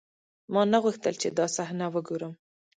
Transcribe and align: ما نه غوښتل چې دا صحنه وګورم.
ما 0.53 0.61
نه 0.71 0.77
غوښتل 0.83 1.13
چې 1.21 1.27
دا 1.37 1.45
صحنه 1.55 1.85
وګورم. 1.93 2.33